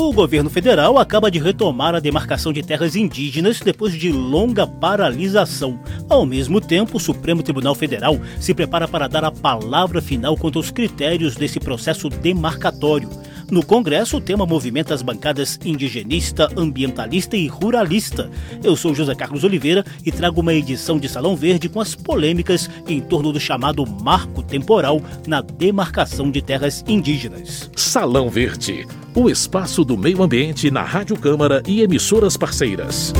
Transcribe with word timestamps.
O 0.00 0.12
governo 0.12 0.48
federal 0.48 0.96
acaba 0.96 1.28
de 1.28 1.40
retomar 1.40 1.92
a 1.92 1.98
demarcação 1.98 2.52
de 2.52 2.62
terras 2.62 2.94
indígenas 2.94 3.58
depois 3.58 3.92
de 3.92 4.12
longa 4.12 4.64
paralisação. 4.64 5.80
Ao 6.08 6.24
mesmo 6.24 6.60
tempo, 6.60 6.98
o 6.98 7.00
Supremo 7.00 7.42
Tribunal 7.42 7.74
Federal 7.74 8.16
se 8.38 8.54
prepara 8.54 8.86
para 8.86 9.08
dar 9.08 9.24
a 9.24 9.32
palavra 9.32 10.00
final 10.00 10.36
quanto 10.36 10.60
aos 10.60 10.70
critérios 10.70 11.34
desse 11.34 11.58
processo 11.58 12.08
demarcatório. 12.08 13.10
No 13.50 13.64
Congresso, 13.64 14.18
o 14.18 14.20
tema 14.20 14.46
movimenta 14.46 14.94
as 14.94 15.02
bancadas 15.02 15.58
indigenista, 15.64 16.48
ambientalista 16.56 17.36
e 17.36 17.48
ruralista. 17.48 18.30
Eu 18.62 18.76
sou 18.76 18.94
José 18.94 19.16
Carlos 19.16 19.42
Oliveira 19.42 19.84
e 20.06 20.12
trago 20.12 20.42
uma 20.42 20.54
edição 20.54 20.96
de 20.98 21.08
Salão 21.08 21.34
Verde 21.34 21.68
com 21.68 21.80
as 21.80 21.96
polêmicas 21.96 22.70
em 22.86 23.00
torno 23.00 23.32
do 23.32 23.40
chamado 23.40 23.84
marco 23.84 24.44
temporal 24.44 25.02
na 25.26 25.40
demarcação 25.40 26.30
de 26.30 26.40
terras 26.40 26.84
indígenas. 26.86 27.68
Salão 27.74 28.28
Verde, 28.28 28.86
o 29.20 29.28
espaço 29.28 29.84
do 29.84 29.98
meio 29.98 30.22
ambiente 30.22 30.70
na 30.70 30.82
Rádio 30.82 31.18
Câmara 31.18 31.60
e 31.66 31.82
emissoras 31.82 32.36
parceiras. 32.36 33.12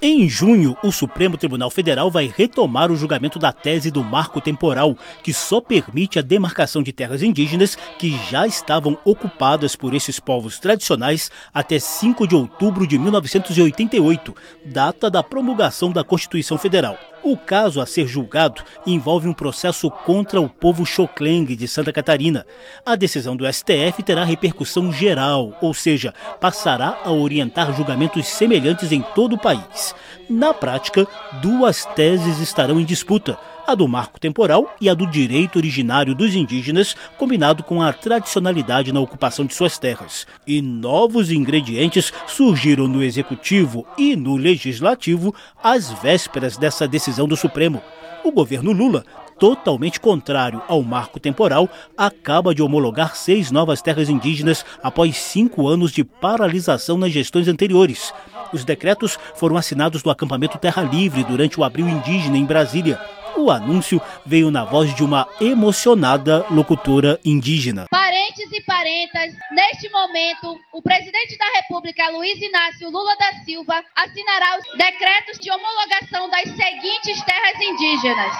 Em 0.00 0.26
junho, 0.26 0.74
o 0.82 0.90
Supremo 0.90 1.36
Tribunal 1.36 1.68
Federal 1.68 2.10
vai 2.10 2.32
retomar 2.34 2.90
o 2.90 2.96
julgamento 2.96 3.38
da 3.38 3.52
tese 3.52 3.90
do 3.90 4.02
marco 4.02 4.40
temporal, 4.40 4.96
que 5.22 5.34
só 5.34 5.60
permite 5.60 6.18
a 6.18 6.22
demarcação 6.22 6.82
de 6.82 6.90
terras 6.90 7.22
indígenas 7.22 7.76
que 7.98 8.18
já 8.30 8.46
estavam 8.46 8.96
ocupadas 9.04 9.76
por 9.76 9.92
esses 9.92 10.18
povos 10.18 10.58
tradicionais 10.58 11.30
até 11.52 11.78
5 11.78 12.26
de 12.26 12.34
outubro 12.34 12.86
de 12.86 12.98
1988, 12.98 14.34
data 14.64 15.10
da 15.10 15.22
promulgação 15.22 15.92
da 15.92 16.02
Constituição 16.02 16.56
Federal. 16.56 16.98
O 17.24 17.38
caso 17.38 17.80
a 17.80 17.86
ser 17.86 18.06
julgado 18.06 18.62
envolve 18.86 19.26
um 19.26 19.32
processo 19.32 19.90
contra 19.90 20.38
o 20.38 20.46
povo 20.46 20.84
Xocleng 20.84 21.56
de 21.56 21.66
Santa 21.66 21.90
Catarina. 21.90 22.44
A 22.84 22.94
decisão 22.94 23.34
do 23.34 23.50
STF 23.50 24.02
terá 24.04 24.24
repercussão 24.24 24.92
geral, 24.92 25.56
ou 25.62 25.72
seja, 25.72 26.12
passará 26.38 26.98
a 27.02 27.10
orientar 27.10 27.74
julgamentos 27.74 28.26
semelhantes 28.26 28.92
em 28.92 29.00
todo 29.14 29.36
o 29.36 29.40
país. 29.40 29.94
Na 30.28 30.52
prática, 30.52 31.06
duas 31.40 31.86
teses 31.94 32.40
estarão 32.40 32.78
em 32.78 32.84
disputa 32.84 33.38
a 33.66 33.74
do 33.74 33.88
marco 33.88 34.20
temporal 34.20 34.74
e 34.80 34.88
a 34.88 34.94
do 34.94 35.06
direito 35.06 35.56
originário 35.56 36.14
dos 36.14 36.34
indígenas, 36.34 36.94
combinado 37.18 37.62
com 37.62 37.82
a 37.82 37.92
tradicionalidade 37.92 38.92
na 38.92 39.00
ocupação 39.00 39.44
de 39.44 39.54
suas 39.54 39.78
terras. 39.78 40.26
E 40.46 40.60
novos 40.60 41.30
ingredientes 41.30 42.12
surgiram 42.26 42.86
no 42.86 43.02
executivo 43.02 43.86
e 43.96 44.16
no 44.16 44.36
legislativo 44.36 45.34
às 45.62 45.90
vésperas 45.90 46.56
dessa 46.56 46.86
decisão 46.86 47.26
do 47.26 47.36
Supremo. 47.36 47.82
O 48.24 48.32
governo 48.32 48.72
Lula 48.72 49.04
totalmente 49.38 50.00
contrário 50.00 50.62
ao 50.68 50.82
marco 50.82 51.18
temporal, 51.18 51.68
acaba 51.96 52.54
de 52.54 52.62
homologar 52.62 53.16
seis 53.16 53.50
novas 53.50 53.82
terras 53.82 54.08
indígenas 54.08 54.64
após 54.82 55.16
cinco 55.16 55.66
anos 55.66 55.92
de 55.92 56.04
paralisação 56.04 56.96
nas 56.96 57.12
gestões 57.12 57.48
anteriores. 57.48 58.12
Os 58.52 58.64
decretos 58.64 59.18
foram 59.34 59.56
assinados 59.56 60.02
no 60.04 60.10
acampamento 60.10 60.58
Terra 60.58 60.82
Livre 60.82 61.24
durante 61.24 61.58
o 61.58 61.64
Abril 61.64 61.88
Indígena 61.88 62.38
em 62.38 62.44
Brasília. 62.44 63.00
O 63.36 63.50
anúncio 63.50 64.00
veio 64.24 64.50
na 64.50 64.64
voz 64.64 64.94
de 64.94 65.02
uma 65.02 65.28
emocionada 65.40 66.46
locutora 66.50 67.18
indígena. 67.24 67.86
Parentes 67.90 68.52
e 68.52 68.60
parentas, 68.62 69.34
neste 69.50 69.88
momento, 69.90 70.58
o 70.72 70.80
presidente 70.80 71.36
da 71.36 71.46
República, 71.56 72.08
Luiz 72.10 72.40
Inácio 72.40 72.88
Lula 72.90 73.16
da 73.16 73.32
Silva, 73.44 73.82
assinará 73.96 74.58
os 74.58 74.78
decretos 74.78 75.38
de 75.40 75.50
homologação 75.50 76.30
das 76.30 76.44
seguintes 76.44 77.22
terras 77.24 77.60
indígenas. 77.60 78.36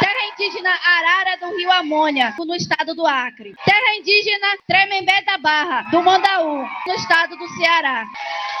Terra 0.00 0.32
indígena 0.32 0.70
Arara 0.70 1.36
do 1.38 1.56
Rio 1.56 1.70
Amônia, 1.72 2.34
no 2.38 2.54
estado 2.54 2.94
do 2.94 3.06
Acre. 3.06 3.54
Terra 3.64 3.96
indígena 3.98 4.46
Tremembé 4.66 5.22
da 5.22 5.38
Barra, 5.38 5.82
do 5.90 6.02
Mandaú, 6.02 6.66
no 6.86 6.94
estado 6.94 7.36
do 7.36 7.48
Ceará. 7.56 8.04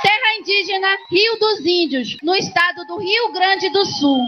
Terra 0.02 0.38
indígena 0.38 0.88
Rio 1.10 1.38
dos 1.38 1.60
Índios, 1.60 2.16
no 2.22 2.34
estado 2.34 2.84
do 2.86 2.98
Rio 2.98 3.32
Grande 3.32 3.70
do 3.70 3.84
Sul. 3.84 4.20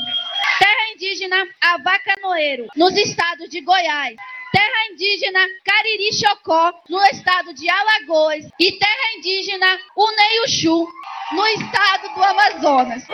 Indígena 0.97 1.47
Avacanoeiro, 1.61 2.69
nos 2.75 2.97
estados 2.97 3.51
de 3.51 3.61
Goiás. 3.61 4.17
Terra 4.51 4.87
indígena 4.91 5.47
Cariri 5.62 6.09
Chocó, 6.19 6.73
no 6.89 7.05
estado 7.05 7.53
de 7.53 7.69
Alagoas. 7.69 8.47
E 8.59 8.73
terra 8.79 9.15
indígena 9.19 9.79
Uneiuxu, 9.95 10.89
no 11.32 11.44
estado 11.47 12.14
do 12.14 12.22
Amazonas. 12.22 13.04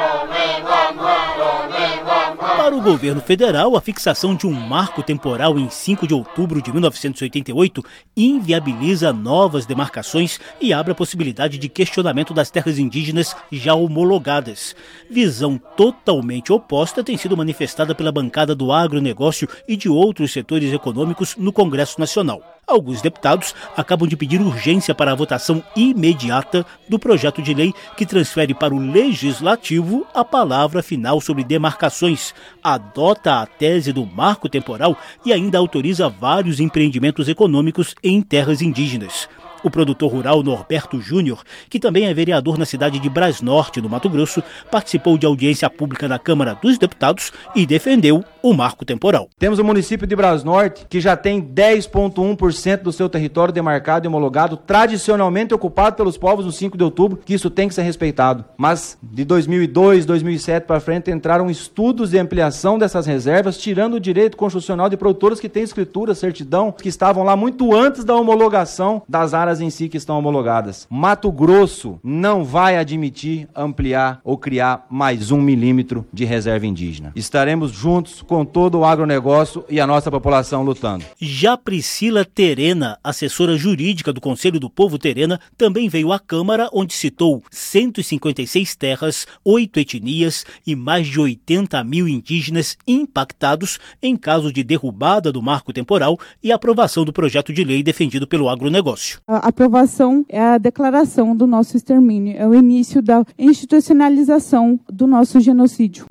Para 2.57 2.77
o 2.77 2.83
governo 2.83 3.23
federal, 3.23 3.75
a 3.75 3.81
fixação 3.81 4.35
de 4.35 4.47
um 4.47 4.53
marco 4.53 5.03
temporal 5.03 5.59
em 5.59 5.71
5 5.71 6.07
de 6.07 6.13
outubro 6.13 6.61
de 6.61 6.71
1988 6.71 7.83
inviabiliza 8.15 9.13
novas 9.13 9.65
demarcações 9.65 10.39
e 10.61 10.75
abre 10.75 10.93
a 10.93 10.95
possibilidade 10.95 11.57
de 11.57 11.69
questionamento 11.69 12.35
das 12.35 12.51
terras 12.51 12.79
indígenas 12.79 13.35
já 13.51 13.75
homologadas. 13.75 14.77
Visão 15.09 15.57
totalmente 15.77 16.53
oposta 16.53 17.03
tem 17.03 17.17
sido 17.17 17.37
manifestada 17.37 17.95
pela 17.95 18.13
bancada 18.13 18.55
do 18.55 18.73
agronegócio 18.73 19.49
e 19.67 19.75
de 19.75 19.89
outros 19.89 20.33
setores 20.33 20.73
econômicos 20.73 21.35
no 21.37 21.53
Congresso 21.53 21.99
Nacional. 21.99 22.62
Alguns 22.67 23.03
deputados 23.03 23.55
acabam 23.77 24.09
de 24.09 24.17
pedir 24.17 24.41
urgência 24.41 24.95
para 24.95 25.13
a 25.13 25.15
votação 25.15 25.63
imediata 25.75 26.65
do 26.89 26.99
projeto 26.99 27.43
de 27.43 27.53
lei 27.53 27.75
que 27.97 28.07
transfere 28.07 28.55
para 28.55 28.73
o 28.73 28.79
legislativo 28.79 30.07
a 30.15 30.25
palavra 30.25 30.83
final 30.83 31.21
sobre 31.21 31.43
demarcações, 31.43 32.33
adota 32.63 33.43
a 33.43 33.47
tese 33.47 33.93
do 33.93 34.07
marco 34.07 34.49
temporal 34.49 34.97
e 35.25 35.33
ainda 35.33 35.59
autoriza 35.59 36.09
vários 36.09 36.61
empreendimentos 36.61 37.29
econômicos 37.29 37.95
em 38.03 38.23
terras 38.23 38.63
indígenas. 38.63 39.29
O 39.65 39.71
produtor 39.71 40.11
rural 40.11 40.43
Norberto 40.43 41.01
Júnior, 41.01 41.43
que 41.71 41.79
também 41.79 42.07
é 42.07 42.15
vereador 42.15 42.59
na 42.59 42.65
cidade 42.65 42.99
de 42.99 43.09
Brasnorte, 43.09 43.81
no 43.81 43.89
Mato 43.89 44.11
Grosso, 44.11 44.43
participou 44.71 45.17
de 45.17 45.25
audiência 45.25 45.71
pública 45.71 46.09
na 46.09 46.19
Câmara 46.19 46.59
dos 46.61 46.79
Deputados 46.79 47.33
e 47.55 47.65
defendeu 47.65 48.25
o 48.43 48.53
marco 48.53 48.85
temporal. 48.85 49.29
Temos 49.39 49.61
o 49.61 49.65
município 49.65 50.07
de 50.07 50.17
Brasnorte, 50.17 50.85
que 50.89 51.01
já 51.01 51.17
tem 51.17 51.41
10,1% 51.41 52.83
do 52.83 52.93
seu 52.93 53.09
território 53.09 53.55
demarcado 53.55 54.05
e 54.05 54.09
homologado, 54.09 54.57
tradicionalmente 54.57 55.55
ocupado 55.55 55.95
pelos 55.95 56.19
povos 56.19 56.45
no 56.45 56.51
5 56.51 56.77
de 56.77 56.83
outubro, 56.83 57.21
que 57.25 57.35
isso 57.35 57.49
tem 57.49 57.69
que 57.69 57.75
ser 57.75 57.83
respeitado. 57.83 58.45
Mas 58.57 58.99
de 59.01 59.25
2002, 59.25 60.05
2007 60.05 60.67
para 60.67 60.81
frente 60.81 61.11
entraram 61.11 61.49
estudos 61.49 62.11
de 62.11 62.19
ampliação 62.19 62.79
dessas 62.79 63.07
reservas, 63.07 63.57
tirando 63.57 63.95
o 63.95 64.01
direito 64.01 64.37
constitucional 64.37 64.89
de 64.89 64.97
produtores 64.97 65.39
que 65.39 65.49
têm 65.49 65.63
escritura, 65.63 66.15
certidão, 66.15 66.73
que 66.73 66.89
estavam 66.89 67.23
lá 67.23 67.37
muito 67.37 67.73
antes 67.75 68.05
da 68.05 68.17
homologação 68.17 69.03
das 69.09 69.35
áreas 69.35 69.52
em 69.61 69.71
si 69.71 69.89
que 69.89 69.97
estão 69.97 70.19
homologadas. 70.19 70.87
Mato 70.91 71.31
Grosso 71.31 71.99
não 72.03 72.45
vai 72.45 72.77
admitir 72.77 73.49
ampliar 73.55 74.21
ou 74.25 74.37
criar 74.37 74.87
mais 74.91 75.31
um 75.31 75.41
milímetro 75.41 76.07
de 76.13 76.25
reserva 76.25 76.67
indígena. 76.67 77.13
Estaremos 77.15 77.73
juntos 77.73 78.23
com 78.23 78.45
todo 78.45 78.79
o 78.79 78.85
agronegócio 78.85 79.65
e 79.69 79.81
a 79.81 79.87
nossa 79.87 80.11
população 80.11 80.63
lutando. 80.63 81.05
Já 81.21 81.57
Priscila 81.57 82.25
Terena, 82.25 82.99
assessora 83.03 83.57
jurídica 83.57 84.13
do 84.13 84.21
Conselho 84.21 84.61
do 84.61 84.71
Povo 84.71 84.99
Terena, 84.99 85.41
também 85.57 85.89
veio 85.89 86.13
à 86.13 86.19
Câmara, 86.19 86.69
onde 86.73 86.95
citou 86.95 87.43
156 87.51 88.77
terras, 88.77 89.27
oito 89.45 89.79
etnias 89.79 90.45
e 90.67 90.75
mais 90.75 91.07
de 91.07 91.21
80 91.21 91.83
mil 91.85 92.09
indígenas 92.09 92.77
impactados 92.87 93.79
em 94.03 94.17
caso 94.17 94.53
de 94.53 94.63
derrubada 94.63 95.33
do 95.33 95.43
marco 95.43 95.73
temporal 95.73 96.19
e 96.43 96.53
aprovação 96.53 97.05
do 97.05 97.13
projeto 97.13 97.53
de 97.53 97.65
lei 97.65 97.83
defendido 97.83 98.27
pelo 98.27 98.49
agronegócio. 98.49 99.21
A 99.27 99.42
aprovação 99.43 100.25
é 100.29 100.41
a 100.41 100.59
declaração 100.59 101.37
do 101.37 101.47
nosso 101.47 101.77
extermínio, 101.77 102.35
é 102.39 102.47
o 102.47 102.55
início 102.55 103.03
da 103.03 103.25
institucionalização 103.39 104.79
do 104.89 105.07
nosso 105.07 105.41
genocídio. 105.41 106.07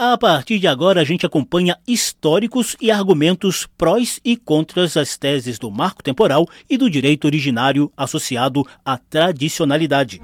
A 0.00 0.16
partir 0.16 0.60
de 0.60 0.68
agora, 0.68 1.00
a 1.00 1.04
gente 1.04 1.26
acompanha 1.26 1.76
históricos 1.86 2.76
e 2.80 2.88
argumentos 2.88 3.66
prós 3.76 4.20
e 4.24 4.36
contras 4.36 4.96
as 4.96 5.18
teses 5.18 5.58
do 5.58 5.72
marco 5.72 6.04
temporal 6.04 6.46
e 6.70 6.78
do 6.78 6.88
direito 6.88 7.24
originário 7.24 7.92
associado 7.96 8.64
à 8.84 8.96
tradicionalidade. 8.96 10.22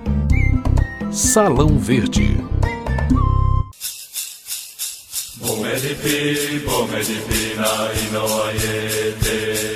Salão 1.10 1.76
Verde. 1.76 2.36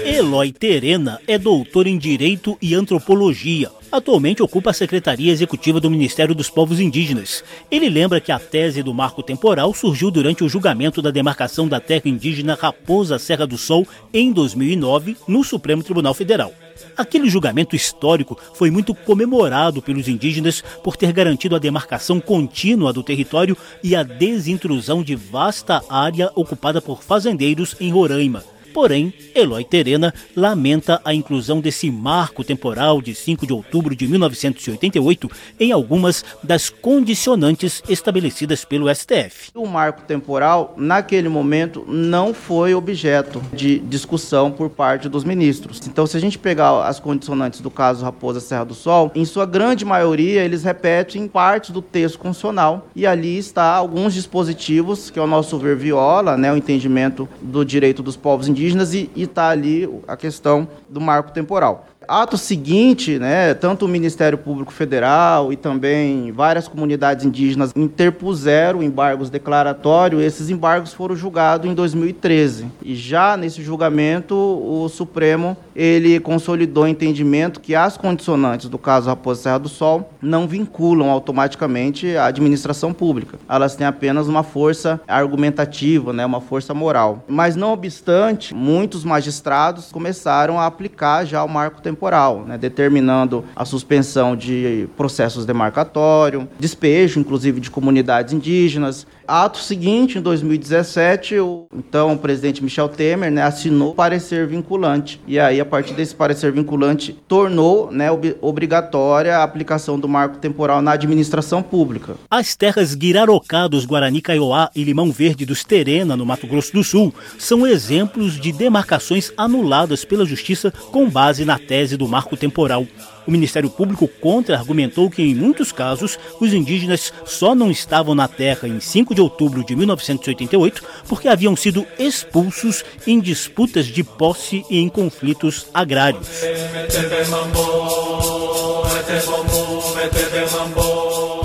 Eloy 0.05 0.53
Terena 0.53 1.21
é 1.27 1.37
doutor 1.37 1.89
em 1.89 1.99
Direito 1.99 2.57
e 2.63 2.77
Antropologia. 2.77 3.69
Atualmente 3.91 4.41
ocupa 4.41 4.71
a 4.71 4.73
Secretaria 4.73 5.33
Executiva 5.33 5.81
do 5.81 5.91
Ministério 5.91 6.33
dos 6.35 6.49
Povos 6.49 6.79
Indígenas. 6.79 7.43
Ele 7.71 7.89
lembra 7.89 8.21
que 8.21 8.31
a 8.31 8.39
tese 8.39 8.85
do 8.85 8.95
marco 8.95 9.21
temporal 9.21 9.75
surgiu 9.75 10.13
durante 10.13 10.45
o 10.45 10.49
julgamento 10.49 11.03
da 11.03 11.11
demarcação 11.11 11.67
da 11.67 11.81
terra 11.81 12.03
indígena 12.05 12.55
Raposa 12.55 13.19
Serra 13.19 13.47
do 13.47 13.59
Sol 13.59 13.85
em 14.15 14.33
2009 14.33 15.17
no 15.27 15.43
Supremo 15.43 15.83
Tribunal 15.83 16.15
Federal. 16.15 16.53
Aquele 16.97 17.29
julgamento 17.29 17.77
histórico 17.77 18.39
foi 18.55 18.71
muito 18.71 18.95
comemorado 18.95 19.81
pelos 19.81 20.09
indígenas 20.09 20.63
por 20.83 20.97
ter 20.97 21.13
garantido 21.13 21.57
a 21.57 21.59
demarcação 21.59 22.21
contínua 22.21 22.93
do 22.93 23.03
território 23.03 23.57
e 23.83 23.95
a 23.95 24.03
desintrusão 24.03 25.03
de 25.03 25.15
vasta 25.15 25.83
área 25.89 26.31
ocupada 26.35 26.81
por 26.81 27.03
fazendeiros 27.03 27.77
em 27.81 27.91
Roraima. 27.91 28.58
Porém, 28.73 29.13
Eloy 29.35 29.65
Terena 29.65 30.13
lamenta 30.37 31.01
a 31.05 31.15
inclusão 31.15 31.61
desse 31.61 31.91
marco 31.91 32.45
temporal 32.45 33.01
de 33.01 33.15
5 33.15 33.47
de 33.47 33.53
outubro 33.53 33.95
de 33.95 34.07
1988 34.07 35.31
em 35.59 35.73
algumas 35.73 36.25
das 36.43 36.69
condicionantes 36.71 37.83
estabelecidas 37.89 38.65
pelo 38.65 38.93
STF. 38.95 39.51
O 39.55 39.67
marco 39.67 40.03
temporal, 40.03 40.75
naquele 40.77 41.29
momento, 41.29 41.85
não 41.89 42.35
foi 42.35 42.75
objeto 42.75 43.43
de 43.53 43.79
discussão 43.81 44.51
por 44.51 44.71
parte 44.71 45.09
dos 45.09 45.25
ministros. 45.25 45.81
Então, 45.87 46.07
se 46.07 46.17
a 46.17 46.21
gente 46.21 46.39
pegar 46.39 46.87
as 46.87 47.01
condicionantes 47.01 47.61
do 47.61 47.71
caso 47.71 48.05
Raposa 48.05 48.41
Serra 48.41 48.65
do 48.65 48.75
Sol, 48.75 49.11
em 49.15 49.25
sua 49.25 49.47
grande 49.47 49.85
maioria, 49.85 50.45
eles 50.45 50.63
repetem 50.63 51.27
partes 51.27 51.71
do 51.71 51.83
texto 51.83 52.19
constitucional 52.19 52.89
e 52.95 53.07
ali 53.07 53.39
está 53.39 53.65
alguns 53.65 54.15
dispositivos 54.15 55.11
que, 55.11 55.19
ao 55.19 55.27
nosso 55.27 55.59
ver, 55.59 55.77
viola 55.77 56.37
né, 56.37 56.53
o 56.53 56.57
entendimento 56.57 57.29
do 57.41 57.65
direito 57.65 58.03
dos 58.03 58.17
povos 58.17 58.49
indígenas 58.49 58.58
indígenas 58.59 58.93
e 58.93 59.11
está 59.17 59.49
ali 59.49 59.89
a 60.09 60.17
questão 60.17 60.69
do 60.89 61.01
marco 61.01 61.31
temporal 61.31 61.87
ato 62.09 62.39
seguinte, 62.39 63.19
né, 63.19 63.53
tanto 63.53 63.85
o 63.85 63.89
Ministério 63.89 64.39
Público 64.39 64.73
Federal 64.73 65.53
e 65.53 65.57
também 65.57 66.33
várias 66.33 66.67
comunidades 66.67 67.27
indígenas 67.27 67.73
interpuseram 67.77 68.83
embargos 68.83 69.29
declaratórios. 69.29 70.23
Esses 70.23 70.49
embargos 70.49 70.95
foram 70.95 71.15
julgados 71.15 71.71
em 71.71 71.75
2013. 71.75 72.67
E 72.83 72.97
já 72.97 73.37
nesse 73.37 73.63
julgamento, 73.63 74.35
o 74.35 74.89
Supremo 74.89 75.55
ele 75.77 76.19
consolidou 76.19 76.85
o 76.85 76.89
entendimento 76.89 77.61
que 77.61 77.75
as 77.75 77.99
condicionantes 77.99 78.69
do 78.69 78.79
caso 78.79 79.09
Raposa 79.09 79.43
Serra 79.43 79.59
do 79.59 79.69
Sol 79.69 80.11
não 80.21 80.49
vinculam 80.49 81.11
automaticamente 81.11 82.17
a 82.17 82.27
administração 82.27 82.93
pública. 82.93 83.39
Elas 83.49 83.77
têm 83.77 83.87
apenas 83.87 84.29
uma 84.29 84.43
força 84.43 85.01
argumentativa, 85.07 86.13
né, 86.13 86.25
uma 86.25 86.41
força 86.41 86.73
moral. 86.73 87.23
Mas 87.29 87.55
não 87.55 87.73
obstante, 87.73 88.55
muitos 88.55 89.05
magistrados 89.05 89.93
começaram 89.93 90.59
a 90.59 90.67
aplicar 90.67 91.27
já 91.27 91.45
o 91.45 91.49
marco 91.49 91.83
temporal 91.83 91.98
temporal, 91.99 92.45
né, 92.47 92.57
determinando 92.57 93.45
a 93.57 93.65
suspensão 93.65 94.37
de 94.37 94.89
processos 94.97 95.45
demarcatórios, 95.45 96.45
despejo, 96.59 97.19
inclusive, 97.19 97.61
de 97.61 97.71
comunidades 97.71 98.33
indígenas, 98.33 99.05
Ato 99.29 99.59
seguinte, 99.59 100.17
em 100.17 100.23
2017, 100.23 101.39
o 101.39 101.67
então 101.77 102.15
o 102.15 102.19
presidente 102.19 102.65
Michel 102.65 102.89
Temer 102.89 103.31
né, 103.31 103.43
assinou 103.43 103.95
parecer 103.95 104.47
vinculante. 104.47 105.21
E 105.27 105.39
aí, 105.39 105.61
a 105.61 105.67
partir 105.67 105.93
desse 105.93 106.15
parecer 106.15 106.51
vinculante, 106.51 107.15
tornou 107.29 107.93
né, 107.93 108.11
ob 108.11 108.37
obrigatória 108.41 109.37
a 109.37 109.43
aplicação 109.43 109.99
do 109.99 110.09
marco 110.09 110.39
temporal 110.39 110.81
na 110.81 110.93
administração 110.93 111.63
pública. 111.63 112.17
As 112.31 112.57
terras 112.57 112.95
Guirarocá 112.95 113.69
dos 113.69 113.85
Guarani 113.85 114.23
Kaiowá 114.23 114.71
e 114.75 114.83
Limão 114.83 115.13
Verde 115.13 115.45
dos 115.45 115.63
Terena, 115.63 116.17
no 116.17 116.25
Mato 116.25 116.47
Grosso 116.47 116.73
do 116.73 116.83
Sul, 116.83 117.15
são 117.39 117.67
exemplos 117.67 118.41
de 118.41 118.51
demarcações 118.51 119.31
anuladas 119.37 120.05
pela 120.05 120.25
Justiça 120.25 120.73
com 120.91 121.09
base 121.09 121.45
na 121.45 121.59
tese 121.59 121.99
do 121.99 122.09
marco 122.09 122.35
temporal. 122.35 122.87
O 123.29 123.31
Ministério 123.31 123.69
Público 123.69 124.09
contra-argumentou 124.09 125.11
que, 125.11 125.21
em 125.21 125.35
muitos 125.35 125.71
casos, 125.71 126.19
os 126.41 126.55
indígenas 126.55 127.13
só 127.27 127.55
não 127.55 127.71
estavam 127.71 128.15
na 128.15 128.27
terra 128.27 128.67
em 128.67 128.81
5 128.81 129.15
de 129.15 129.21
outubro 129.21 129.63
de 129.63 129.77
1988 129.77 130.83
porque 131.07 131.29
haviam 131.29 131.55
sido 131.55 131.87
expulsos 131.99 132.83
em 133.07 133.21
disputas 133.21 133.85
de 133.85 134.03
posse 134.03 134.65
e 134.71 134.79
em 134.79 134.89
conflitos 134.89 135.67
agrários. 135.75 136.27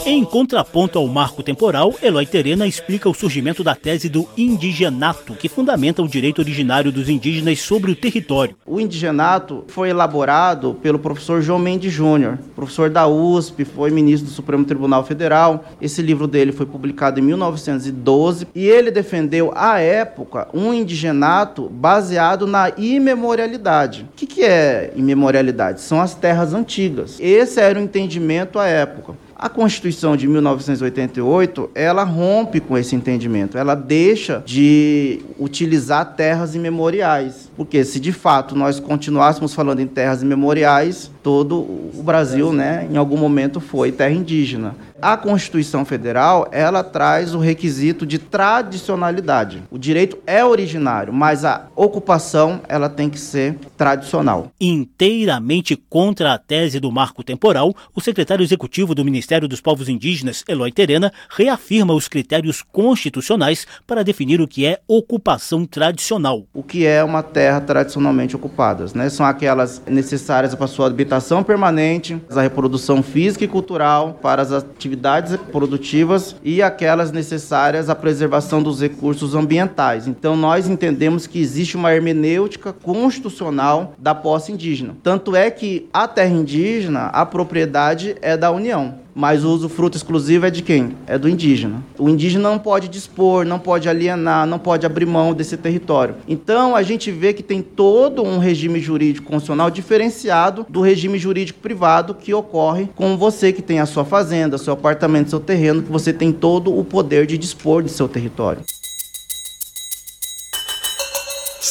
Em 0.05 0.25
contraponto 0.25 0.99
ao 0.99 1.07
marco 1.07 1.41
temporal, 1.41 1.93
Eloy 2.03 2.25
Terena 2.25 2.67
explica 2.67 3.07
o 3.07 3.13
surgimento 3.13 3.63
da 3.63 3.73
tese 3.73 4.09
do 4.09 4.27
indigenato, 4.37 5.33
que 5.33 5.47
fundamenta 5.47 6.03
o 6.03 6.09
direito 6.09 6.39
originário 6.39 6.91
dos 6.91 7.07
indígenas 7.07 7.61
sobre 7.61 7.89
o 7.89 7.95
território. 7.95 8.53
O 8.65 8.81
indigenato 8.81 9.63
foi 9.69 9.91
elaborado 9.91 10.73
pelo 10.81 10.99
professor 10.99 11.41
João 11.41 11.57
Mendes 11.57 11.93
Júnior, 11.93 12.37
professor 12.53 12.89
da 12.89 13.07
USP, 13.07 13.63
foi 13.63 13.91
ministro 13.91 14.27
do 14.27 14.35
Supremo 14.35 14.65
Tribunal 14.65 15.05
Federal. 15.05 15.63
Esse 15.79 16.01
livro 16.01 16.27
dele 16.27 16.51
foi 16.51 16.65
publicado 16.65 17.21
em 17.21 17.23
1912 17.23 18.45
e 18.53 18.67
ele 18.67 18.91
defendeu, 18.91 19.53
à 19.55 19.79
época, 19.79 20.49
um 20.53 20.73
indigenato 20.73 21.69
baseado 21.69 22.45
na 22.45 22.73
imemorialidade. 22.75 24.05
O 24.11 24.15
que 24.17 24.43
é 24.43 24.91
imemorialidade? 24.97 25.79
São 25.79 26.01
as 26.01 26.13
terras 26.13 26.53
antigas. 26.53 27.17
Esse 27.21 27.61
era 27.61 27.79
o 27.79 27.81
entendimento 27.81 28.59
à 28.59 28.67
época. 28.67 29.15
A 29.43 29.49
Constituição 29.49 30.15
de 30.15 30.25
1988, 30.25 31.71
ela 31.75 32.05
rompe 32.05 32.61
com 32.61 32.77
esse 32.77 32.95
entendimento. 32.95 33.57
Ela 33.57 33.75
deixa 33.75 34.41
de 34.45 35.19
utilizar 35.37 36.15
terras 36.15 36.55
imemoriais. 36.55 37.42
Porque 37.55 37.83
se 37.83 37.99
de 37.99 38.11
fato 38.11 38.55
nós 38.55 38.79
continuássemos 38.79 39.53
falando 39.53 39.79
em 39.79 39.87
terras 39.87 40.21
imemoriais, 40.21 41.11
todo 41.21 41.55
o 41.57 42.01
Brasil, 42.03 42.51
né, 42.51 42.87
em 42.91 42.97
algum 42.97 43.17
momento 43.17 43.59
foi 43.59 43.91
terra 43.91 44.13
indígena 44.13 44.75
a 45.03 45.17
Constituição 45.17 45.83
Federal, 45.83 46.47
ela 46.49 46.81
traz 46.81 47.35
o 47.35 47.39
requisito 47.39 48.05
de 48.05 48.17
tradicionalidade. 48.17 49.61
O 49.69 49.77
direito 49.77 50.17
é 50.25 50.45
originário, 50.45 51.11
mas 51.11 51.43
a 51.43 51.67
ocupação, 51.75 52.61
ela 52.69 52.87
tem 52.87 53.09
que 53.09 53.19
ser 53.19 53.57
tradicional. 53.77 54.49
Inteiramente 54.61 55.75
contra 55.75 56.33
a 56.33 56.37
tese 56.37 56.79
do 56.79 56.89
marco 56.89 57.21
temporal, 57.21 57.75
o 57.93 57.99
secretário 57.99 58.43
executivo 58.43 58.95
do 58.95 59.03
Ministério 59.03 59.45
dos 59.45 59.59
Povos 59.59 59.89
Indígenas, 59.89 60.41
Eloy 60.47 60.71
Terena, 60.71 61.11
reafirma 61.29 61.93
os 61.93 62.07
critérios 62.07 62.61
constitucionais 62.61 63.67
para 63.85 64.03
definir 64.03 64.39
o 64.39 64.47
que 64.47 64.65
é 64.65 64.79
ocupação 64.87 65.65
tradicional. 65.65 66.45
O 66.53 66.63
que 66.63 66.85
é 66.85 67.03
uma 67.03 67.21
terra 67.21 67.42
tradicionalmente 67.65 68.35
ocupada, 68.35 68.85
né? 68.93 69.09
São 69.09 69.25
aquelas 69.25 69.81
necessárias 69.87 70.55
para 70.55 70.67
sua 70.67 70.87
habitação 70.87 71.43
permanente, 71.43 72.21
a 72.29 72.41
reprodução 72.41 73.01
física 73.01 73.45
e 73.45 73.47
cultural, 73.47 74.19
para 74.21 74.41
as 74.41 74.51
atividades 74.51 75.35
produtivas 75.51 76.35
e 76.43 76.61
aquelas 76.61 77.11
necessárias 77.11 77.89
à 77.89 77.95
preservação 77.95 78.61
dos 78.61 78.81
recursos 78.81 79.35
ambientais. 79.35 80.07
Então, 80.07 80.35
nós 80.35 80.67
entendemos 80.67 81.27
que 81.27 81.39
existe 81.39 81.75
uma 81.75 81.93
hermenêutica 81.93 82.73
constitucional 82.73 83.93
da 83.97 84.15
posse 84.15 84.51
indígena. 84.51 84.95
Tanto 85.03 85.35
é 85.35 85.49
que 85.49 85.89
a 85.93 86.07
terra 86.07 86.33
indígena, 86.33 87.05
a 87.07 87.25
propriedade 87.25 88.15
é 88.21 88.35
da 88.35 88.51
União 88.51 89.02
mas 89.15 89.43
o 89.43 89.49
usufruto 89.49 89.97
exclusivo 89.97 90.45
é 90.45 90.49
de 90.49 90.61
quem? 90.61 90.95
É 91.05 91.17
do 91.17 91.29
indígena. 91.29 91.83
O 91.97 92.09
indígena 92.09 92.49
não 92.49 92.59
pode 92.59 92.87
dispor, 92.87 93.45
não 93.45 93.59
pode 93.59 93.87
alienar, 93.87 94.45
não 94.45 94.59
pode 94.59 94.85
abrir 94.85 95.05
mão 95.05 95.33
desse 95.33 95.57
território. 95.57 96.15
Então 96.27 96.75
a 96.75 96.83
gente 96.83 97.11
vê 97.11 97.33
que 97.33 97.43
tem 97.43 97.61
todo 97.61 98.23
um 98.23 98.37
regime 98.37 98.79
jurídico 98.79 99.27
constitucional 99.27 99.69
diferenciado 99.69 100.65
do 100.69 100.81
regime 100.81 101.17
jurídico 101.17 101.59
privado 101.59 102.15
que 102.15 102.33
ocorre 102.33 102.89
com 102.95 103.17
você 103.17 103.51
que 103.51 103.61
tem 103.61 103.79
a 103.79 103.85
sua 103.85 104.05
fazenda, 104.05 104.57
seu 104.57 104.73
apartamento, 104.73 105.29
seu 105.29 105.39
terreno, 105.39 105.83
que 105.83 105.91
você 105.91 106.11
tem 106.11 106.31
todo 106.31 106.77
o 106.77 106.83
poder 106.83 107.25
de 107.25 107.37
dispor 107.37 107.83
de 107.83 107.89
seu 107.89 108.07
território. 108.07 108.61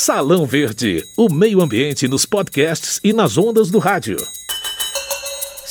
Salão 0.05 0.45
Verde, 0.47 1.05
o 1.17 1.33
meio 1.33 1.61
ambiente 1.61 2.09
nos 2.09 2.27
podcasts 2.27 2.99
e 3.05 3.13
nas 3.13 3.39
ondas 3.39 3.71
do 3.71 3.79
rádio. 3.79 4.17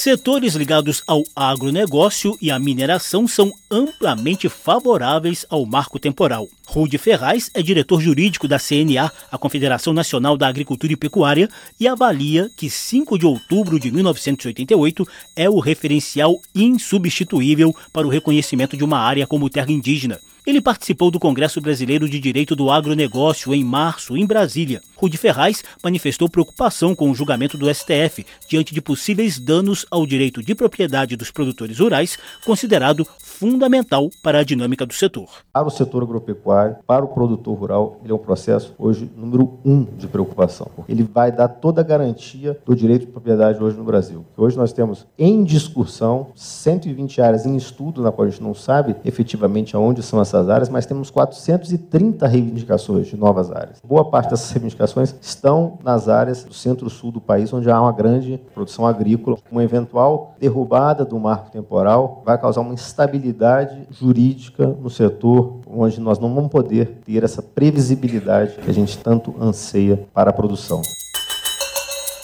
Setores 0.04 0.56
ligados 0.56 1.04
ao 1.06 1.24
agronegócio 1.36 2.36
e 2.42 2.50
à 2.50 2.58
mineração 2.58 3.28
são 3.28 3.54
amplamente 3.70 4.50
favoráveis 4.50 5.46
ao 5.48 5.64
marco 5.64 6.00
temporal. 6.00 6.48
Rude 6.66 6.98
Ferraz 6.98 7.52
é 7.54 7.62
diretor 7.62 8.02
jurídico 8.02 8.48
da 8.48 8.58
CNA, 8.58 9.12
a 9.32 9.38
Confederação 9.38 9.94
Nacional 9.94 10.36
da 10.36 10.48
Agricultura 10.48 10.92
e 10.92 10.96
Pecuária, 10.96 11.48
e 11.80 11.88
avalia 11.88 12.50
que 12.58 12.68
5 12.68 13.16
de 13.20 13.28
outubro 13.28 13.80
de 13.80 13.92
1988 13.92 15.08
é 15.36 15.48
o 15.48 15.60
referencial 15.60 16.42
insubstituível 16.56 17.72
para 17.94 18.08
o 18.08 18.10
reconhecimento 18.10 18.76
de 18.76 18.84
uma 18.84 18.98
área 18.98 19.28
como 19.28 19.52
terra 19.52 19.72
indígena. 19.72 20.20
Ele 20.46 20.60
participou 20.60 21.12
do 21.12 21.20
Congresso 21.20 21.62
Brasileiro 21.62 22.10
de 22.10 22.20
Direito 22.20 22.56
do 22.56 22.72
Agronegócio 22.72 23.54
em 23.54 23.64
março, 23.64 24.18
em 24.18 24.26
Brasília. 24.26 24.82
Rudi 24.98 25.16
Ferraz 25.16 25.64
manifestou 25.84 26.28
preocupação 26.28 26.96
com 26.96 27.12
o 27.12 27.16
julgamento 27.16 27.60
do 27.60 27.72
STF 27.72 28.26
diante 28.50 28.74
de 28.74 28.82
possíveis 28.82 29.40
danos 29.40 29.86
ao 29.92 30.06
direito 30.06 30.42
de 30.42 30.56
propriedade 30.56 31.16
dos 31.16 31.30
produtores 31.30 31.78
rurais, 31.78 32.18
considerado 32.44 33.06
fundamental 33.20 34.10
para 34.24 34.40
a 34.40 34.44
dinâmica 34.44 34.86
do 34.86 34.94
setor. 34.94 35.30
Para 35.54 35.68
o 35.68 35.72
setor 35.72 36.04
agropecuário, 36.04 36.78
para 36.86 37.06
o 37.06 37.08
produtor 37.08 37.58
rural, 37.58 38.00
ele 38.04 38.12
é 38.12 38.16
um 38.16 38.20
processo 38.20 38.74
hoje 38.78 39.12
número 39.16 39.60
um 39.64 39.84
de 39.84 40.08
preocupação. 40.08 40.70
Ele 40.88 41.04
vai 41.04 41.32
dar 41.32 41.48
toda 41.48 41.82
a 41.82 41.84
garantia 41.84 42.60
do 42.66 42.76
direito 42.76 43.06
de 43.06 43.12
propriedade 43.12 43.64
hoje 43.64 43.78
no 43.78 43.84
Brasil. 43.84 44.26
Hoje 44.38 44.58
nós 44.58 44.74
temos 44.74 45.08
em 45.18 45.44
discussão 45.44 46.28
120 46.36 47.22
áreas 47.22 47.46
em 47.46 47.56
estudo, 47.56 48.02
na 48.02 48.12
qual 48.12 48.28
a 48.28 48.30
gente 48.30 48.44
não 48.44 48.54
sabe 48.54 48.96
efetivamente 49.04 49.76
aonde 49.76 50.04
são 50.04 50.20
as 50.20 50.31
dessas 50.32 50.50
áreas, 50.50 50.70
mas 50.70 50.86
temos 50.86 51.10
430 51.10 52.26
reivindicações 52.26 53.08
de 53.08 53.18
novas 53.18 53.52
áreas. 53.52 53.82
Boa 53.84 54.06
parte 54.06 54.30
dessas 54.30 54.50
reivindicações 54.52 55.14
estão 55.22 55.78
nas 55.84 56.08
áreas 56.08 56.44
do 56.44 56.54
centro-sul 56.54 57.12
do 57.12 57.22
país, 57.22 57.52
onde 57.54 57.70
há 57.70 57.80
uma 57.80 57.92
grande 57.92 58.40
produção 58.54 58.88
agrícola. 58.88 59.38
Uma 59.52 59.64
eventual 59.64 60.36
derrubada 60.40 61.04
do 61.04 61.20
marco 61.20 61.52
temporal 61.52 62.22
vai 62.26 62.38
causar 62.38 62.62
uma 62.62 62.74
instabilidade 62.74 63.88
jurídica 63.92 64.66
no 64.66 64.90
setor, 64.90 65.60
onde 65.68 66.00
nós 66.00 66.18
não 66.18 66.34
vamos 66.34 66.50
poder 66.50 67.02
ter 67.06 67.24
essa 67.24 67.42
previsibilidade 67.42 68.56
que 68.56 68.70
a 68.70 68.74
gente 68.74 68.98
tanto 68.98 69.36
anseia 69.40 70.06
para 70.14 70.30
a 70.30 70.34
produção. 70.34 70.82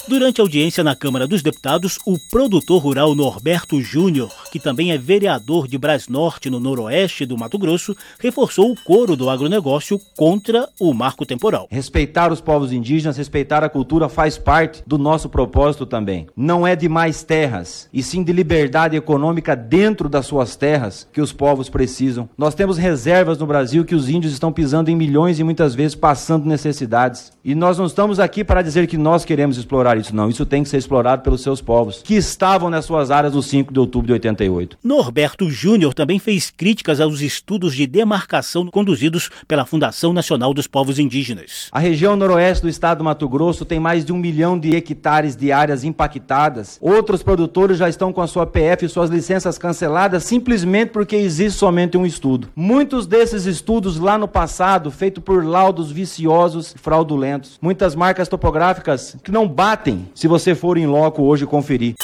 Durante 0.07 0.39
a 0.39 0.43
audiência 0.45 0.85
na 0.85 0.95
Câmara 0.95 1.27
dos 1.27 1.41
Deputados, 1.41 1.99
o 2.05 2.17
produtor 2.17 2.81
rural 2.81 3.13
Norberto 3.13 3.81
Júnior, 3.81 4.31
que 4.53 4.57
também 4.57 4.93
é 4.93 4.97
vereador 4.97 5.67
de 5.67 5.77
Brasnorte, 5.77 6.49
no 6.49 6.61
noroeste 6.61 7.25
do 7.25 7.37
Mato 7.37 7.57
Grosso, 7.57 7.93
reforçou 8.17 8.71
o 8.71 8.75
coro 8.85 9.17
do 9.17 9.29
agronegócio 9.29 9.99
contra 10.15 10.69
o 10.79 10.93
marco 10.93 11.25
temporal. 11.25 11.67
Respeitar 11.69 12.31
os 12.31 12.39
povos 12.39 12.71
indígenas, 12.71 13.17
respeitar 13.17 13.65
a 13.65 13.69
cultura 13.69 14.07
faz 14.07 14.37
parte 14.37 14.81
do 14.87 14.97
nosso 14.97 15.27
propósito 15.27 15.85
também. 15.85 16.27
Não 16.37 16.65
é 16.65 16.73
de 16.73 16.87
mais 16.87 17.21
terras, 17.21 17.89
e 17.91 18.01
sim 18.01 18.23
de 18.23 18.31
liberdade 18.31 18.95
econômica 18.95 19.57
dentro 19.57 20.07
das 20.07 20.25
suas 20.25 20.55
terras 20.55 21.05
que 21.11 21.19
os 21.19 21.33
povos 21.33 21.67
precisam. 21.67 22.29
Nós 22.37 22.55
temos 22.55 22.77
reservas 22.77 23.39
no 23.39 23.45
Brasil 23.45 23.83
que 23.83 23.93
os 23.93 24.07
índios 24.07 24.31
estão 24.31 24.53
pisando 24.53 24.89
em 24.89 24.95
milhões 24.95 25.37
e 25.37 25.43
muitas 25.43 25.75
vezes 25.75 25.95
passando 25.95 26.45
necessidades. 26.45 27.33
E 27.43 27.53
nós 27.53 27.77
não 27.77 27.85
estamos 27.85 28.21
aqui 28.21 28.41
para 28.41 28.61
dizer 28.61 28.87
que 28.87 28.97
nós 28.97 29.25
queremos 29.25 29.57
explorar 29.57 29.96
isso, 29.97 30.15
não. 30.15 30.29
Isso 30.29 30.45
tem 30.45 30.63
que 30.63 30.69
ser 30.69 30.77
explorado 30.77 31.21
pelos 31.21 31.41
seus 31.41 31.61
povos, 31.61 32.01
que 32.03 32.15
estavam 32.15 32.69
nas 32.69 32.85
suas 32.85 33.11
áreas 33.11 33.33
no 33.33 33.41
5 33.41 33.73
de 33.73 33.79
outubro 33.79 34.07
de 34.07 34.13
88. 34.13 34.77
Norberto 34.83 35.49
Júnior 35.49 35.93
também 35.93 36.19
fez 36.19 36.49
críticas 36.49 36.99
aos 36.99 37.21
estudos 37.21 37.75
de 37.75 37.87
demarcação 37.87 38.67
conduzidos 38.67 39.29
pela 39.47 39.65
Fundação 39.65 40.13
Nacional 40.13 40.53
dos 40.53 40.67
Povos 40.67 40.99
Indígenas. 40.99 41.67
A 41.71 41.79
região 41.79 42.15
noroeste 42.15 42.63
do 42.63 42.69
estado 42.69 42.99
do 42.99 43.03
Mato 43.03 43.27
Grosso 43.27 43.65
tem 43.65 43.79
mais 43.79 44.05
de 44.05 44.11
um 44.11 44.17
milhão 44.17 44.57
de 44.57 44.75
hectares 44.75 45.35
de 45.35 45.51
áreas 45.51 45.83
impactadas. 45.83 46.77
Outros 46.81 47.23
produtores 47.23 47.77
já 47.77 47.89
estão 47.89 48.11
com 48.11 48.21
a 48.21 48.27
sua 48.27 48.45
PF 48.45 48.85
e 48.85 48.89
suas 48.89 49.09
licenças 49.09 49.57
canceladas 49.57 50.23
simplesmente 50.23 50.91
porque 50.91 51.15
existe 51.15 51.57
somente 51.57 51.97
um 51.97 52.05
estudo. 52.05 52.49
Muitos 52.55 53.07
desses 53.07 53.45
estudos 53.45 53.97
lá 53.97 54.17
no 54.17 54.27
passado, 54.27 54.91
feito 54.91 55.21
por 55.21 55.45
laudos 55.45 55.91
viciosos 55.91 56.73
e 56.75 56.77
fraudulentos. 56.77 57.57
Muitas 57.61 57.95
marcas 57.95 58.27
topográficas 58.27 59.17
que 59.23 59.31
não 59.31 59.47
batem 59.47 59.86
se 60.13 60.27
você 60.27 60.55
for 60.55 60.77
em 60.77 60.87
loco 60.87 61.23
hoje 61.23 61.45
conferir. 61.45 61.95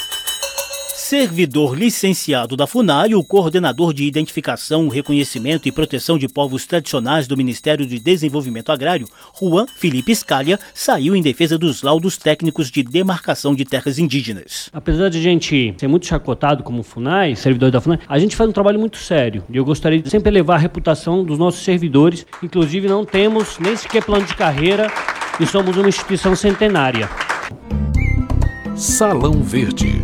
Servidor 0.96 1.78
licenciado 1.78 2.56
da 2.56 2.66
FUNAI, 2.66 3.14
o 3.14 3.24
coordenador 3.24 3.94
de 3.94 4.04
identificação, 4.04 4.88
reconhecimento 4.88 5.68
e 5.68 5.72
proteção 5.72 6.18
de 6.18 6.28
povos 6.28 6.66
tradicionais 6.66 7.28
do 7.28 7.38
Ministério 7.38 7.86
de 7.86 8.00
Desenvolvimento 8.00 8.72
Agrário, 8.72 9.08
Juan 9.40 9.68
Felipe 9.68 10.16
Scalha, 10.16 10.60
saiu 10.74 11.16
em 11.16 11.22
defesa 11.22 11.58
dos 11.58 11.84
laudos 11.84 12.18
técnicos 12.18 12.72
de 12.72 12.82
demarcação 12.82 13.54
de 13.54 13.66
terras 13.66 14.00
indígenas. 14.00 14.70
Apesar 14.74 15.10
de 15.10 15.20
a 15.20 15.22
gente 15.22 15.76
ser 15.78 15.88
muito 15.88 16.08
chacotado 16.08 16.64
como 16.64 16.82
FUNAI, 16.82 17.36
servidor 17.36 17.70
da 17.70 17.82
FUNAI, 17.82 18.00
a 18.08 18.18
gente 18.18 18.36
faz 18.36 18.50
um 18.50 18.54
trabalho 18.54 18.80
muito 18.80 18.98
sério. 18.98 19.44
E 19.50 19.58
eu 19.58 19.66
gostaria 19.66 20.02
de 20.02 20.10
sempre 20.10 20.32
elevar 20.32 20.58
a 20.58 20.62
reputação 20.62 21.24
dos 21.24 21.38
nossos 21.38 21.64
servidores. 21.64 22.26
Inclusive, 22.42 22.88
não 22.88 23.06
temos 23.06 23.60
nem 23.60 23.76
sequer 23.76 24.04
plano 24.04 24.26
de 24.26 24.36
carreira 24.36 24.88
e 25.40 25.46
somos 25.46 25.78
uma 25.78 25.90
instituição 25.90 26.36
centenária. 26.36 27.08
Salão 28.76 29.44
Verde. 29.44 30.02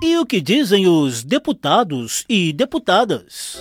E 0.00 0.16
o 0.18 0.24
que 0.24 0.40
dizem 0.40 0.86
os 0.86 1.24
deputados 1.24 2.24
e 2.28 2.52
deputadas? 2.52 3.60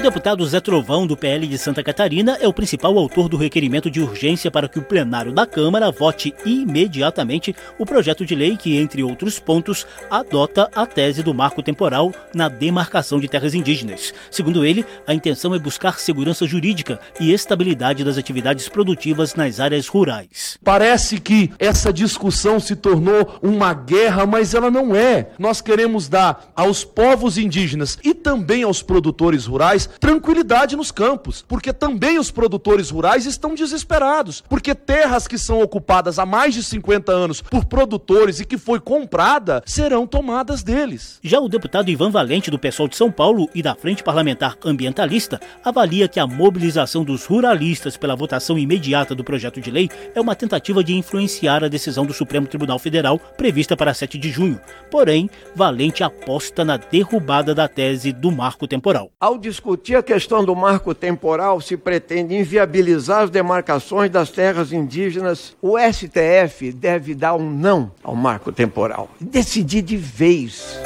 O 0.00 0.02
deputado 0.02 0.46
Zé 0.46 0.60
Trovão, 0.60 1.06
do 1.06 1.14
PL 1.14 1.46
de 1.46 1.58
Santa 1.58 1.82
Catarina, 1.82 2.38
é 2.40 2.48
o 2.48 2.54
principal 2.54 2.96
autor 2.96 3.28
do 3.28 3.36
requerimento 3.36 3.90
de 3.90 4.00
urgência 4.00 4.50
para 4.50 4.66
que 4.66 4.78
o 4.78 4.82
plenário 4.82 5.30
da 5.30 5.44
Câmara 5.44 5.90
vote 5.90 6.34
imediatamente 6.42 7.54
o 7.78 7.84
projeto 7.84 8.24
de 8.24 8.34
lei 8.34 8.56
que, 8.56 8.78
entre 8.78 9.02
outros 9.02 9.38
pontos, 9.38 9.86
adota 10.10 10.70
a 10.74 10.86
tese 10.86 11.22
do 11.22 11.34
marco 11.34 11.62
temporal 11.62 12.14
na 12.32 12.48
demarcação 12.48 13.20
de 13.20 13.28
terras 13.28 13.52
indígenas. 13.52 14.14
Segundo 14.30 14.64
ele, 14.64 14.86
a 15.06 15.12
intenção 15.12 15.54
é 15.54 15.58
buscar 15.58 16.00
segurança 16.00 16.46
jurídica 16.46 16.98
e 17.20 17.30
estabilidade 17.30 18.02
das 18.02 18.16
atividades 18.16 18.70
produtivas 18.70 19.34
nas 19.34 19.60
áreas 19.60 19.86
rurais. 19.86 20.58
Parece 20.64 21.20
que 21.20 21.52
essa 21.58 21.92
discussão 21.92 22.58
se 22.58 22.74
tornou 22.74 23.38
uma 23.42 23.74
guerra, 23.74 24.24
mas 24.24 24.54
ela 24.54 24.70
não 24.70 24.96
é. 24.96 25.28
Nós 25.38 25.60
queremos 25.60 26.08
dar 26.08 26.50
aos 26.56 26.86
povos 26.86 27.36
indígenas 27.36 27.98
e 28.02 28.14
também 28.14 28.62
aos 28.62 28.82
produtores 28.82 29.44
rurais 29.44 29.89
tranquilidade 29.98 30.76
nos 30.76 30.90
campos, 30.90 31.44
porque 31.46 31.72
também 31.72 32.18
os 32.18 32.30
produtores 32.30 32.90
rurais 32.90 33.26
estão 33.26 33.54
desesperados, 33.54 34.42
porque 34.48 34.74
terras 34.74 35.26
que 35.26 35.38
são 35.38 35.60
ocupadas 35.60 36.18
há 36.18 36.26
mais 36.26 36.54
de 36.54 36.62
50 36.62 37.12
anos 37.12 37.42
por 37.42 37.64
produtores 37.64 38.40
e 38.40 38.44
que 38.44 38.58
foi 38.58 38.80
comprada 38.80 39.62
serão 39.66 40.06
tomadas 40.06 40.62
deles. 40.62 41.18
Já 41.22 41.40
o 41.40 41.48
deputado 41.48 41.90
Ivan 41.90 42.10
Valente, 42.10 42.50
do 42.50 42.58
PSOL 42.58 42.88
de 42.88 42.96
São 42.96 43.10
Paulo 43.10 43.48
e 43.54 43.62
da 43.62 43.74
Frente 43.74 44.02
Parlamentar 44.02 44.56
Ambientalista, 44.64 45.40
avalia 45.64 46.08
que 46.08 46.20
a 46.20 46.26
mobilização 46.26 47.04
dos 47.04 47.24
ruralistas 47.24 47.96
pela 47.96 48.16
votação 48.16 48.58
imediata 48.58 49.14
do 49.14 49.24
projeto 49.24 49.60
de 49.60 49.70
lei 49.70 49.88
é 50.14 50.20
uma 50.20 50.34
tentativa 50.34 50.84
de 50.84 50.94
influenciar 50.94 51.64
a 51.64 51.68
decisão 51.68 52.06
do 52.06 52.12
Supremo 52.12 52.46
Tribunal 52.46 52.78
Federal 52.78 53.18
prevista 53.18 53.76
para 53.76 53.94
7 53.94 54.18
de 54.18 54.30
junho. 54.30 54.60
Porém, 54.90 55.28
Valente 55.54 56.04
aposta 56.04 56.64
na 56.64 56.76
derrubada 56.76 57.54
da 57.54 57.66
tese 57.66 58.12
do 58.12 58.30
marco 58.30 58.66
temporal. 58.66 59.10
Ao 59.18 59.38
discutir 59.38 59.79
discutir 59.80 59.96
a 59.96 60.02
questão 60.02 60.44
do 60.44 60.54
marco 60.54 60.94
temporal, 60.94 61.60
se 61.60 61.76
pretende 61.76 62.34
inviabilizar 62.34 63.22
as 63.22 63.30
demarcações 63.30 64.10
das 64.10 64.30
terras 64.30 64.72
indígenas, 64.72 65.56
o 65.60 65.76
STF 65.78 66.70
deve 66.72 67.14
dar 67.14 67.34
um 67.34 67.50
não 67.50 67.90
ao 68.02 68.14
marco 68.14 68.52
temporal. 68.52 69.08
Decidir 69.18 69.82
de 69.82 69.96
vez. 69.96 70.78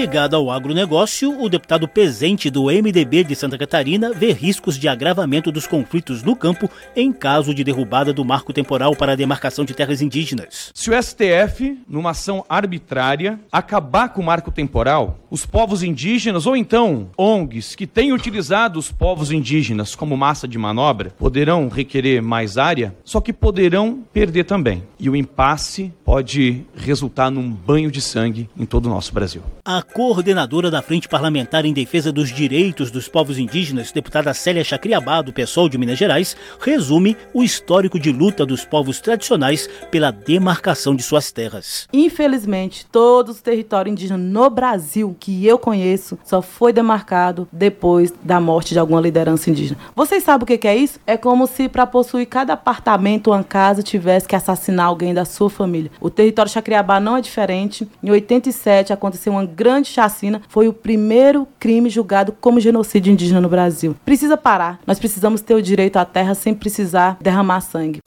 Ligado 0.00 0.34
ao 0.34 0.50
agronegócio, 0.50 1.38
o 1.38 1.46
deputado 1.46 1.86
presente 1.86 2.48
do 2.48 2.70
MDB 2.70 3.22
de 3.22 3.36
Santa 3.36 3.58
Catarina 3.58 4.14
vê 4.14 4.32
riscos 4.32 4.78
de 4.78 4.88
agravamento 4.88 5.52
dos 5.52 5.66
conflitos 5.66 6.22
no 6.22 6.34
campo 6.34 6.70
em 6.96 7.12
caso 7.12 7.54
de 7.54 7.62
derrubada 7.62 8.10
do 8.10 8.24
marco 8.24 8.50
temporal 8.50 8.96
para 8.96 9.12
a 9.12 9.14
demarcação 9.14 9.62
de 9.62 9.74
terras 9.74 10.00
indígenas. 10.00 10.70
Se 10.72 10.90
o 10.90 11.02
STF, 11.02 11.78
numa 11.86 12.12
ação 12.12 12.42
arbitrária, 12.48 13.38
acabar 13.52 14.08
com 14.08 14.22
o 14.22 14.24
marco 14.24 14.50
temporal, 14.50 15.18
os 15.30 15.44
povos 15.44 15.82
indígenas 15.82 16.46
ou 16.46 16.56
então 16.56 17.10
ONGs 17.18 17.74
que 17.74 17.86
têm 17.86 18.14
utilizado 18.14 18.78
os 18.78 18.90
povos 18.90 19.30
indígenas 19.30 19.94
como 19.94 20.16
massa 20.16 20.48
de 20.48 20.56
manobra 20.56 21.12
poderão 21.18 21.68
requerer 21.68 22.22
mais 22.22 22.56
área, 22.56 22.96
só 23.04 23.20
que 23.20 23.34
poderão 23.34 24.02
perder 24.14 24.44
também. 24.44 24.82
E 24.98 25.10
o 25.10 25.14
impasse 25.14 25.92
pode 26.06 26.64
resultar 26.74 27.30
num 27.30 27.50
banho 27.50 27.90
de 27.90 28.00
sangue 28.00 28.48
em 28.58 28.64
todo 28.64 28.86
o 28.86 28.88
nosso 28.88 29.12
Brasil. 29.12 29.42
A 29.62 29.82
coordenadora 29.92 30.70
da 30.70 30.80
Frente 30.80 31.08
Parlamentar 31.08 31.64
em 31.64 31.72
Defesa 31.72 32.12
dos 32.12 32.30
Direitos 32.30 32.90
dos 32.90 33.08
Povos 33.08 33.38
Indígenas, 33.38 33.92
deputada 33.92 34.32
Célia 34.32 34.64
Chacriabá, 34.64 35.20
do 35.20 35.32
PSOL 35.32 35.68
de 35.68 35.76
Minas 35.76 35.98
Gerais, 35.98 36.36
resume 36.60 37.16
o 37.34 37.42
histórico 37.42 37.98
de 37.98 38.12
luta 38.12 38.46
dos 38.46 38.64
povos 38.64 39.00
tradicionais 39.00 39.68
pela 39.90 40.10
demarcação 40.10 40.94
de 40.94 41.02
suas 41.02 41.32
terras. 41.32 41.88
Infelizmente, 41.92 42.86
todos 42.86 43.36
os 43.36 43.42
territórios 43.42 43.92
indígenas 43.92 44.20
no 44.20 44.48
Brasil 44.48 45.16
que 45.18 45.46
eu 45.46 45.58
conheço 45.58 46.18
só 46.24 46.40
foi 46.40 46.72
demarcado 46.72 47.48
depois 47.50 48.12
da 48.22 48.40
morte 48.40 48.72
de 48.72 48.78
alguma 48.78 49.00
liderança 49.00 49.50
indígena. 49.50 49.78
Vocês 49.94 50.22
sabem 50.22 50.44
o 50.44 50.58
que 50.58 50.68
é 50.68 50.76
isso? 50.76 51.00
É 51.06 51.16
como 51.16 51.46
se 51.46 51.68
para 51.68 51.86
possuir 51.86 52.26
cada 52.26 52.52
apartamento 52.52 53.28
ou 53.28 53.34
uma 53.34 53.44
casa 53.44 53.82
tivesse 53.82 54.28
que 54.28 54.36
assassinar 54.36 54.86
alguém 54.86 55.12
da 55.12 55.24
sua 55.24 55.50
família. 55.50 55.90
O 56.00 56.10
território 56.10 56.50
Chacriabá 56.50 57.00
não 57.00 57.16
é 57.16 57.20
diferente. 57.20 57.88
Em 58.02 58.10
87 58.10 58.92
aconteceu 58.92 59.32
uma 59.32 59.44
grande 59.44 59.79
chacina, 59.88 60.42
foi 60.48 60.68
o 60.68 60.72
primeiro 60.72 61.46
crime 61.58 61.88
julgado 61.88 62.32
como 62.40 62.60
genocídio 62.60 63.12
indígena 63.12 63.40
no 63.40 63.48
Brasil. 63.48 63.96
Precisa 64.04 64.36
parar. 64.36 64.80
Nós 64.86 64.98
precisamos 64.98 65.40
ter 65.40 65.54
o 65.54 65.62
direito 65.62 65.96
à 65.96 66.04
terra 66.04 66.34
sem 66.34 66.54
precisar 66.54 67.16
derramar 67.20 67.60
sangue. 67.60 68.00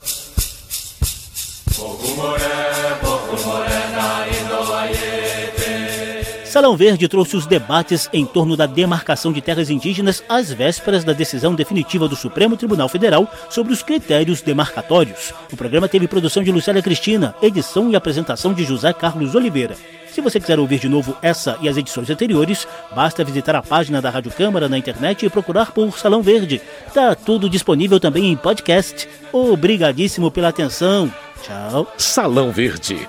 Salão 6.54 6.76
Verde 6.76 7.08
trouxe 7.08 7.36
os 7.36 7.46
debates 7.46 8.08
em 8.12 8.24
torno 8.24 8.56
da 8.56 8.64
demarcação 8.64 9.32
de 9.32 9.40
terras 9.40 9.70
indígenas 9.70 10.22
às 10.28 10.52
vésperas 10.52 11.02
da 11.02 11.12
decisão 11.12 11.52
definitiva 11.52 12.06
do 12.06 12.14
Supremo 12.14 12.56
Tribunal 12.56 12.88
Federal 12.88 13.28
sobre 13.50 13.72
os 13.72 13.82
critérios 13.82 14.40
demarcatórios. 14.40 15.34
O 15.52 15.56
programa 15.56 15.88
teve 15.88 16.06
produção 16.06 16.44
de 16.44 16.52
Lucélia 16.52 16.80
Cristina, 16.80 17.34
edição 17.42 17.90
e 17.90 17.96
apresentação 17.96 18.54
de 18.54 18.62
José 18.62 18.92
Carlos 18.92 19.34
Oliveira. 19.34 19.74
Se 20.12 20.20
você 20.20 20.38
quiser 20.38 20.60
ouvir 20.60 20.78
de 20.78 20.88
novo 20.88 21.16
essa 21.20 21.58
e 21.60 21.68
as 21.68 21.76
edições 21.76 22.08
anteriores, 22.08 22.68
basta 22.94 23.24
visitar 23.24 23.56
a 23.56 23.60
página 23.62 24.00
da 24.00 24.10
Rádio 24.10 24.30
Câmara 24.30 24.68
na 24.68 24.78
internet 24.78 25.26
e 25.26 25.28
procurar 25.28 25.72
por 25.72 25.98
Salão 25.98 26.22
Verde. 26.22 26.62
Tá 26.94 27.16
tudo 27.16 27.50
disponível 27.50 27.98
também 27.98 28.30
em 28.30 28.36
podcast. 28.36 29.08
Obrigadíssimo 29.32 30.30
pela 30.30 30.50
atenção. 30.50 31.12
Tchau. 31.42 31.92
Salão 31.98 32.52
Verde 32.52 33.08